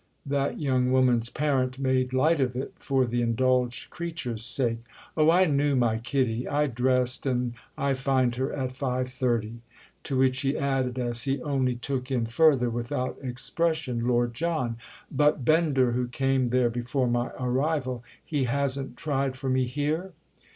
[0.25, 4.79] That young woman's parent made light of it for the indulged creature's sake.
[5.15, 6.47] "Oh I knew my Kitty!
[6.47, 9.61] I dressed and I find her at five thirty."
[10.05, 14.77] To which he added as he only took in further, without expression, Lord John:
[15.11, 20.13] "But Bender, who came there before my arrival—he hasn't tried for me here?"